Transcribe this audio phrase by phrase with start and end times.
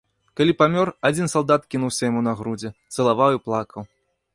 [0.39, 3.81] Калі памёр, адзін салдат кінуўся яму на грудзі, цалаваў і плакаў.